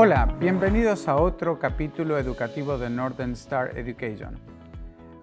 Hola, 0.00 0.32
bienvenidos 0.38 1.08
a 1.08 1.16
otro 1.16 1.58
capítulo 1.58 2.18
educativo 2.18 2.78
de 2.78 2.88
Northern 2.88 3.32
Star 3.32 3.76
Education. 3.76 4.38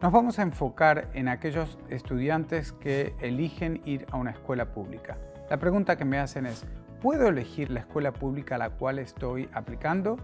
Nos 0.02 0.12
vamos 0.12 0.38
a 0.38 0.42
enfocar 0.42 1.08
en 1.14 1.30
aquellos 1.30 1.78
estudiantes 1.90 2.74
que 2.74 3.16
eligen 3.22 3.82
ir 3.86 4.06
a 4.12 4.18
una 4.18 4.32
escuela 4.32 4.74
pública. 4.74 5.18
La 5.50 5.56
pregunta 5.56 5.96
que 5.96 6.04
me 6.04 6.20
hacen 6.20 6.46
es, 6.46 6.66
¿puedo 7.02 7.30
elegir 7.30 7.72
la 7.72 7.80
escuela 7.80 8.12
pública 8.12 8.56
a 8.56 8.58
la 8.58 8.72
cual 8.72 9.00
estoy 9.00 9.48
aplicando? 9.54 10.18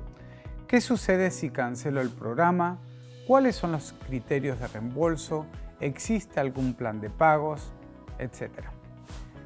¿Qué 0.67 0.81
sucede 0.81 1.31
si 1.31 1.49
cancelo 1.49 2.01
el 2.01 2.09
programa? 2.09 2.77
¿Cuáles 3.25 3.55
son 3.55 3.71
los 3.71 3.93
criterios 4.05 4.59
de 4.59 4.67
reembolso? 4.67 5.45
¿Existe 5.79 6.41
algún 6.41 6.73
plan 6.73 6.99
de 6.99 7.09
pagos? 7.09 7.71
Etcétera. 8.19 8.73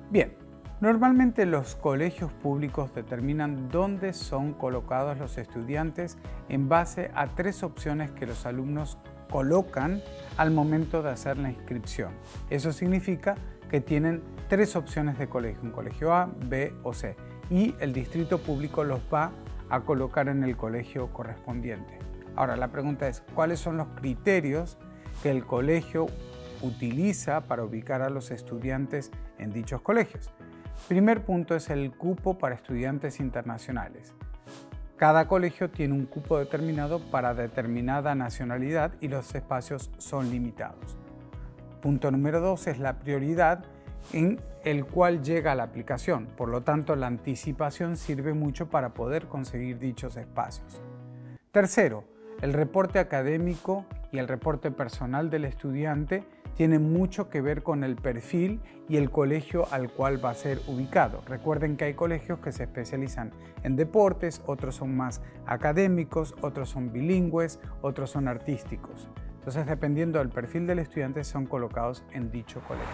Bien, 0.09 0.35
Normalmente 0.81 1.45
los 1.45 1.75
colegios 1.75 2.33
públicos 2.33 2.93
determinan 2.93 3.69
dónde 3.69 4.11
son 4.11 4.53
colocados 4.53 5.17
los 5.17 5.37
estudiantes 5.37 6.17
en 6.49 6.67
base 6.67 7.11
a 7.15 7.27
tres 7.27 7.63
opciones 7.63 8.11
que 8.11 8.25
los 8.25 8.45
alumnos 8.45 8.97
colocan 9.31 10.01
al 10.35 10.51
momento 10.51 11.01
de 11.01 11.11
hacer 11.11 11.37
la 11.37 11.49
inscripción. 11.49 12.11
Eso 12.49 12.73
significa 12.73 13.35
que 13.69 13.79
tienen 13.79 14.21
tres 14.49 14.75
opciones 14.75 15.17
de 15.17 15.29
colegio, 15.29 15.61
un 15.63 15.71
colegio 15.71 16.13
A, 16.13 16.29
B 16.45 16.73
o 16.83 16.93
C, 16.93 17.15
y 17.49 17.73
el 17.79 17.93
distrito 17.93 18.37
público 18.39 18.83
los 18.83 18.99
va 19.11 19.31
a 19.69 19.79
colocar 19.79 20.27
en 20.27 20.43
el 20.43 20.57
colegio 20.57 21.07
correspondiente. 21.13 21.97
Ahora 22.35 22.57
la 22.57 22.67
pregunta 22.67 23.07
es, 23.07 23.23
¿cuáles 23.33 23.59
son 23.59 23.77
los 23.77 23.87
criterios 23.95 24.77
que 25.23 25.31
el 25.31 25.45
colegio 25.45 26.07
utiliza 26.61 27.41
para 27.41 27.63
ubicar 27.63 28.01
a 28.01 28.09
los 28.09 28.29
estudiantes 28.29 29.09
en 29.37 29.51
dichos 29.51 29.81
colegios? 29.81 30.31
Primer 30.87 31.25
punto 31.25 31.55
es 31.55 31.69
el 31.69 31.91
cupo 31.91 32.37
para 32.37 32.55
estudiantes 32.55 33.19
internacionales. 33.19 34.13
Cada 34.97 35.27
colegio 35.27 35.69
tiene 35.69 35.93
un 35.93 36.05
cupo 36.05 36.39
determinado 36.39 36.99
para 36.99 37.33
determinada 37.33 38.15
nacionalidad 38.15 38.93
y 39.01 39.07
los 39.09 39.33
espacios 39.35 39.91
son 39.97 40.29
limitados. 40.29 40.97
Punto 41.81 42.11
número 42.11 42.39
dos 42.39 42.67
es 42.67 42.79
la 42.79 42.99
prioridad 42.99 43.65
en 44.13 44.39
el 44.63 44.85
cual 44.85 45.21
llega 45.21 45.55
la 45.55 45.63
aplicación. 45.63 46.27
Por 46.37 46.49
lo 46.49 46.61
tanto, 46.61 46.95
la 46.95 47.07
anticipación 47.07 47.97
sirve 47.97 48.33
mucho 48.33 48.69
para 48.69 48.93
poder 48.93 49.27
conseguir 49.27 49.79
dichos 49.79 50.15
espacios. 50.17 50.81
Tercero, 51.51 52.03
el 52.41 52.53
reporte 52.53 52.99
académico 52.99 53.85
y 54.11 54.17
el 54.17 54.27
reporte 54.27 54.71
personal 54.71 55.29
del 55.29 55.45
estudiante 55.45 56.23
tiene 56.55 56.79
mucho 56.79 57.29
que 57.29 57.41
ver 57.41 57.63
con 57.63 57.83
el 57.83 57.95
perfil 57.95 58.61
y 58.87 58.97
el 58.97 59.11
colegio 59.11 59.67
al 59.71 59.91
cual 59.91 60.23
va 60.23 60.29
a 60.29 60.35
ser 60.35 60.59
ubicado. 60.67 61.21
Recuerden 61.27 61.75
que 61.75 61.85
hay 61.85 61.93
colegios 61.93 62.39
que 62.39 62.51
se 62.51 62.63
especializan 62.63 63.31
en 63.63 63.75
deportes, 63.75 64.41
otros 64.45 64.75
son 64.75 64.95
más 64.95 65.21
académicos, 65.45 66.33
otros 66.41 66.69
son 66.69 66.91
bilingües, 66.93 67.59
otros 67.81 68.11
son 68.11 68.27
artísticos. 68.27 69.09
Entonces, 69.39 69.65
dependiendo 69.65 70.19
del 70.19 70.29
perfil 70.29 70.65
del 70.65 70.79
estudiante, 70.79 71.23
son 71.23 71.45
colocados 71.45 72.03
en 72.11 72.31
dicho 72.31 72.61
colegio. 72.67 72.87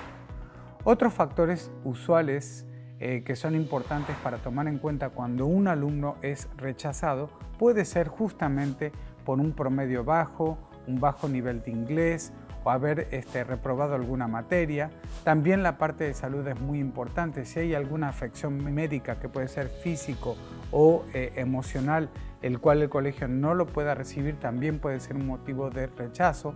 Otros 0.83 1.13
factores 1.13 1.71
usuales 1.83 2.65
eh, 2.99 3.23
que 3.23 3.35
son 3.35 3.55
importantes 3.55 4.15
para 4.23 4.37
tomar 4.37 4.67
en 4.67 4.77
cuenta 4.77 5.09
cuando 5.09 5.45
un 5.45 5.67
alumno 5.67 6.17
es 6.21 6.49
rechazado 6.57 7.29
puede 7.57 7.85
ser 7.85 8.07
justamente 8.07 8.91
por 9.25 9.39
un 9.39 9.53
promedio 9.53 10.03
bajo, 10.03 10.57
un 10.87 10.99
bajo 10.99 11.27
nivel 11.27 11.61
de 11.61 11.71
inglés 11.71 12.33
o 12.63 12.69
haber 12.69 13.07
este, 13.11 13.43
reprobado 13.43 13.95
alguna 13.95 14.27
materia. 14.27 14.91
También 15.23 15.63
la 15.63 15.77
parte 15.77 16.03
de 16.03 16.13
salud 16.13 16.47
es 16.47 16.59
muy 16.59 16.79
importante. 16.79 17.45
Si 17.45 17.59
hay 17.59 17.73
alguna 17.73 18.09
afección 18.09 18.63
médica 18.73 19.19
que 19.19 19.29
puede 19.29 19.47
ser 19.47 19.69
físico 19.69 20.35
o 20.71 21.05
eh, 21.13 21.33
emocional, 21.35 22.09
el 22.41 22.59
cual 22.59 22.81
el 22.81 22.89
colegio 22.89 23.27
no 23.27 23.53
lo 23.53 23.67
pueda 23.67 23.95
recibir, 23.95 24.39
también 24.39 24.79
puede 24.79 24.99
ser 24.99 25.15
un 25.15 25.27
motivo 25.27 25.69
de 25.69 25.87
rechazo 25.87 26.55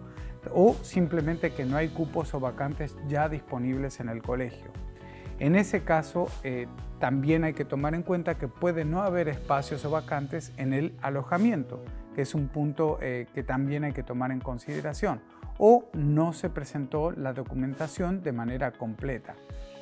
o 0.54 0.76
simplemente 0.82 1.54
que 1.54 1.66
no 1.66 1.78
hay 1.78 1.90
cupos 1.90 2.34
o 2.34 2.40
vacantes 2.40 2.96
ya 3.08 3.30
disponibles 3.30 4.00
en 4.00 4.10
el 4.10 4.22
colegio. 4.22 4.85
En 5.40 5.56
ese 5.56 5.84
caso, 5.84 6.28
eh, 6.44 6.68
también 7.00 7.44
hay 7.44 7.54
que 7.54 7.66
tomar 7.66 7.94
en 7.94 8.04
cuenta 8.04 8.36
que 8.36 8.48
puede 8.48 8.86
no 8.86 9.02
haber 9.02 9.28
espacios 9.28 9.84
o 9.84 9.92
vacantes 9.92 10.54
en 10.58 10.74
el 10.74 10.94
alojamiento, 11.02 11.84
que 12.16 12.22
es 12.22 12.34
un 12.34 12.48
punto 12.48 12.98
eh, 13.02 13.28
que 13.34 13.44
también 13.44 13.84
hay 13.84 13.92
que 13.92 14.04
tomar 14.04 14.32
en 14.32 14.40
consideración 14.40 15.22
o 15.58 15.86
no 15.94 16.34
se 16.34 16.50
presentó 16.50 17.12
la 17.12 17.34
documentación 17.34 18.24
de 18.24 18.32
manera 18.32 18.72
completa 18.72 19.36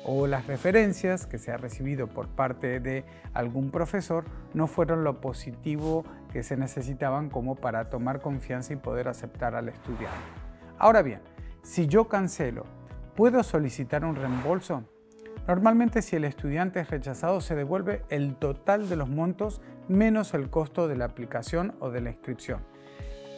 o 0.04 0.26
las 0.26 0.46
referencias 0.46 1.26
que 1.26 1.38
se 1.38 1.50
ha 1.50 1.56
recibido 1.56 2.06
por 2.06 2.28
parte 2.28 2.78
de 2.78 3.04
algún 3.32 3.70
profesor 3.70 4.24
no 4.52 4.66
fueron 4.66 5.02
lo 5.02 5.20
positivo 5.20 6.04
que 6.32 6.42
se 6.42 6.56
necesitaban 6.56 7.30
como 7.30 7.54
para 7.54 7.88
tomar 7.88 8.20
confianza 8.20 8.72
y 8.72 8.76
poder 8.76 9.08
aceptar 9.08 9.54
al 9.54 9.68
estudiante. 9.68 10.18
Ahora 10.78 11.02
bien, 11.02 11.20
si 11.62 11.86
yo 11.86 12.08
cancelo, 12.08 12.66
¿puedo 13.16 13.42
solicitar 13.42 14.04
un 14.04 14.16
reembolso? 14.16 14.84
Normalmente 15.46 16.00
si 16.00 16.16
el 16.16 16.24
estudiante 16.24 16.80
es 16.80 16.90
rechazado 16.90 17.42
se 17.42 17.54
devuelve 17.54 18.02
el 18.08 18.34
total 18.36 18.88
de 18.88 18.96
los 18.96 19.10
montos 19.10 19.60
menos 19.88 20.32
el 20.32 20.48
costo 20.48 20.88
de 20.88 20.96
la 20.96 21.04
aplicación 21.04 21.74
o 21.80 21.90
de 21.90 22.00
la 22.00 22.10
inscripción. 22.10 22.60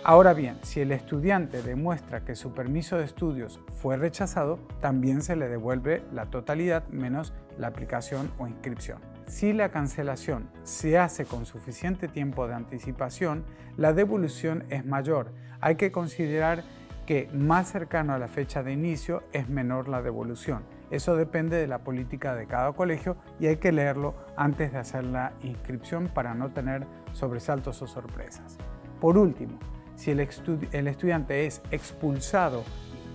Ahora 0.05 0.35
bien, 0.35 0.55
si 0.63 0.81
el 0.81 0.93
estudiante 0.93 1.63
demuestra 1.63 2.25
que 2.25 2.37
su 2.37 2.55
permiso 2.55 2.97
de 2.97 3.05
estudios 3.05 3.59
fue 3.75 3.97
rechazado, 3.97 4.61
también 4.81 5.21
se 5.21 5.35
le 5.35 5.49
devuelve 5.49 6.05
la 6.13 6.27
totalidad 6.27 6.87
menos 6.91 7.33
la 7.59 7.67
aplicación 7.67 8.31
o 8.39 8.47
inscripción. 8.47 9.01
Si 9.27 9.53
la 9.53 9.71
cancelación 9.71 10.49
se 10.63 10.99
hace 10.99 11.25
con 11.25 11.45
suficiente 11.45 12.07
tiempo 12.07 12.47
de 12.47 12.55
anticipación, 12.55 13.45
la 13.77 13.93
devolución 13.93 14.63
es 14.71 14.87
mayor. 14.87 15.33
Hay 15.61 15.75
que 15.75 15.91
considerar 15.91 16.63
que 17.07 17.31
más 17.33 17.71
cercano 17.71 18.13
a 18.13 18.19
la 18.19 18.29
fecha 18.29 18.63
de 18.63 18.73
inicio 18.73 19.23
es 19.33 19.49
menor 19.49 19.89
la 19.89 20.03
devolución. 20.03 20.65
Eso 20.91 21.17
depende 21.17 21.57
de 21.57 21.67
la 21.67 21.79
política 21.79 22.35
de 22.35 22.47
cada 22.47 22.73
colegio 22.73 23.17
y 23.41 23.47
hay 23.47 23.57
que 23.57 23.73
leerlo 23.73 24.15
antes 24.37 24.73
de 24.73 24.79
hacer 24.79 25.05
la 25.05 25.33
inscripción 25.43 26.09
para 26.13 26.35
no 26.35 26.51
tener 26.51 26.87
sobresaltos 27.13 27.81
o 27.83 27.87
sorpresas. 27.87 28.59
Por 29.01 29.17
último, 29.17 29.59
si 29.95 30.11
el, 30.11 30.21
estudiante 30.21 31.47
es 31.47 31.63
expulsado, 31.71 32.65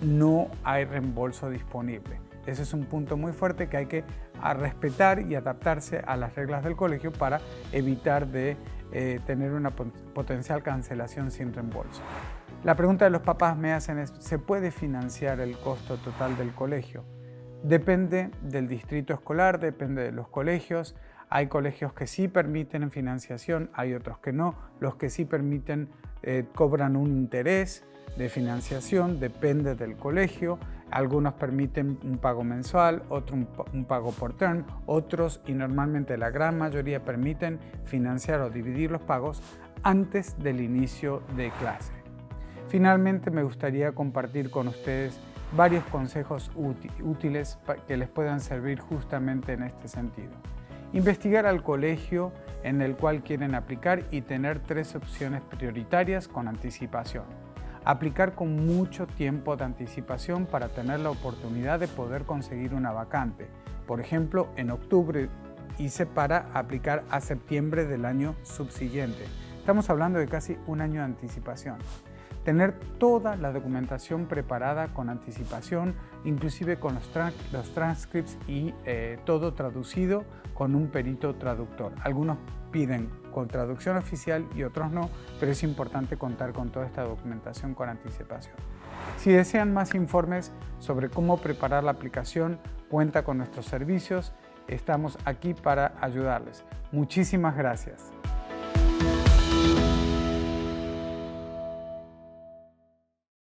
no 0.02 0.48
hay 0.64 0.86
reembolso 0.86 1.50
disponible. 1.50 2.20
Ese 2.46 2.64
es 2.64 2.74
un 2.74 2.86
punto 2.86 3.18
muy 3.18 3.34
fuerte 3.34 3.68
que 3.68 3.78
hay 3.78 3.86
que 3.86 4.04
respetar 4.42 5.22
y 5.22 5.36
adaptarse 5.36 6.00
a 6.00 6.18
las 6.18 6.36
reglas 6.36 6.64
del 6.64 6.76
colegio 6.76 7.12
para 7.12 7.40
evitar 7.72 8.28
de 8.28 8.58
eh, 8.92 9.20
tener 9.28 9.52
una 9.52 9.70
potencial 9.70 10.64
cancelación 10.64 11.30
sin 11.30 11.54
reembolso. 11.54 12.02
La 12.64 12.76
pregunta 12.76 13.06
de 13.06 13.12
los 13.12 13.24
papás 13.24 13.58
me 13.58 13.74
hacen 13.74 13.98
es, 13.98 14.14
¿se 14.20 14.38
puede 14.38 14.70
financiar 14.70 15.40
el 15.40 15.58
costo 15.58 15.98
total 15.98 16.38
del 16.38 16.54
colegio? 16.54 17.04
Depende 17.64 18.30
del 18.44 18.68
distrito 18.68 19.16
escolar, 19.16 19.60
depende 19.60 20.04
de 20.04 20.12
los 20.12 20.28
colegios. 20.28 20.96
Hay 21.30 21.48
colegios 21.48 21.94
que 21.94 22.06
sí 22.06 22.28
permiten 22.28 22.92
financiación, 22.92 23.72
hay 23.74 23.96
otros 23.96 24.20
que 24.20 24.32
no. 24.32 24.54
Los 24.80 24.96
que 24.96 25.10
sí 25.10 25.26
permiten 25.26 25.90
eh, 26.22 26.46
cobran 26.54 26.96
un 26.96 27.08
interés 27.08 27.84
de 28.16 28.30
financiación, 28.30 29.20
depende 29.20 29.74
del 29.74 29.96
colegio. 29.96 30.60
Algunos 30.92 31.34
permiten 31.34 31.98
un 32.04 32.20
pago 32.20 32.44
mensual, 32.44 33.02
otros 33.10 33.40
un, 33.74 33.86
pago 33.86 34.12
por 34.12 34.34
term, 34.34 34.66
otros 34.86 35.42
y 35.48 35.54
normalmente 35.54 36.16
la 36.16 36.30
gran 36.30 36.60
mayoría 36.60 37.04
permiten 37.04 37.60
financiar 37.86 38.42
o 38.42 38.52
dividir 38.52 38.92
los 38.92 39.02
pagos 39.02 39.42
antes 39.82 40.38
del 40.38 40.62
inicio 40.62 41.24
de 41.36 41.50
clase. 41.60 42.01
Finalmente 42.72 43.32
me 43.32 43.44
gustaría 43.44 43.92
compartir 43.92 44.50
con 44.50 44.70
ustedes 44.70 45.20
varios 45.58 45.84
consejos 45.88 46.50
útiles 46.56 47.60
que 47.86 47.98
les 47.98 48.08
puedan 48.08 48.40
servir 48.40 48.80
justamente 48.80 49.52
en 49.52 49.64
este 49.64 49.90
sentido. 49.90 50.32
Investigar 50.94 51.46
al 51.46 51.64
colegio 51.64 52.32
en 52.64 52.82
el 52.82 52.96
cual 52.96 53.24
quieren 53.24 53.56
aplicar 53.56 54.04
y 54.10 54.22
tener 54.22 54.60
tres 54.60 54.96
opciones 54.96 55.42
prioritarias 55.42 56.30
con 56.30 56.48
anticipación. 56.48 57.26
Aplicar 57.84 58.36
con 58.36 58.66
mucho 58.66 59.06
tiempo 59.06 59.58
de 59.58 59.66
anticipación 59.66 60.46
para 60.46 60.70
tener 60.70 61.02
la 61.02 61.10
oportunidad 61.10 61.78
de 61.78 61.90
poder 61.90 62.24
conseguir 62.24 62.74
una 62.74 62.94
vacante. 62.94 63.50
Por 63.86 64.00
ejemplo, 64.00 64.48
en 64.56 64.72
octubre 64.72 65.28
hice 65.78 66.06
para 66.06 66.48
aplicar 66.54 67.04
a 67.10 67.20
septiembre 67.20 67.86
del 67.86 68.06
año 68.06 68.34
subsiguiente. 68.44 69.26
Estamos 69.60 69.90
hablando 69.90 70.20
de 70.20 70.30
casi 70.30 70.58
un 70.68 70.80
año 70.80 71.02
de 71.02 71.06
anticipación 71.08 71.76
tener 72.44 72.74
toda 72.98 73.36
la 73.36 73.52
documentación 73.52 74.26
preparada 74.26 74.94
con 74.94 75.10
anticipación, 75.10 75.96
inclusive 76.24 76.80
con 76.80 76.96
los, 76.96 77.10
los 77.52 77.74
transcripts 77.74 78.38
y 78.48 78.74
eh, 78.86 79.20
todo 79.26 79.54
traducido 79.54 80.26
con 80.54 80.76
un 80.76 80.88
perito 80.88 81.36
traductor. 81.36 81.94
Algunos 82.04 82.38
piden 82.72 83.10
con 83.32 83.48
traducción 83.48 83.98
oficial 83.98 84.48
y 84.56 84.64
otros 84.64 84.92
no, 84.92 85.10
pero 85.40 85.52
es 85.52 85.64
importante 85.64 86.18
contar 86.18 86.54
con 86.54 86.70
toda 86.70 86.86
esta 86.86 87.04
documentación 87.04 87.74
con 87.74 87.90
anticipación. 87.90 88.56
Si 89.18 89.32
desean 89.32 89.74
más 89.74 89.94
informes 89.94 90.52
sobre 90.80 91.10
cómo 91.10 91.38
preparar 91.38 91.84
la 91.84 91.92
aplicación, 91.92 92.60
cuenta 92.90 93.24
con 93.24 93.38
nuestros 93.38 93.66
servicios. 93.66 94.34
Estamos 94.68 95.18
aquí 95.26 95.54
para 95.54 95.94
ayudarles. 96.00 96.64
Muchísimas 96.92 97.56
gracias. 97.56 98.12